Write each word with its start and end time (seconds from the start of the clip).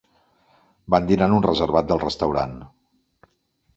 Van 0.95 1.09
dinar 1.11 1.27
en 1.31 1.35
un 1.39 1.45
reservat 1.47 1.91
del 1.91 2.03
restaurant. 2.07 2.57